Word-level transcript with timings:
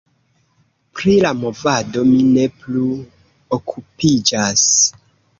Pri 0.99 1.11
la 1.25 1.33
movado 1.41 2.05
mi 2.11 2.21
ne 2.29 2.45
plu 2.61 2.85
okupiĝas. 3.59 4.65